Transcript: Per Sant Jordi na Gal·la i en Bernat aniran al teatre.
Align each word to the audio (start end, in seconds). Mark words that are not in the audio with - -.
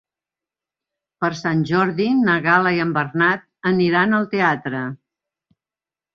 Per 1.23 1.29
Sant 1.39 1.61
Jordi 1.71 2.07
na 2.21 2.39
Gal·la 2.47 2.73
i 2.79 2.81
en 2.87 2.95
Bernat 2.97 3.45
aniran 3.75 4.19
al 4.23 4.27
teatre. 4.35 4.83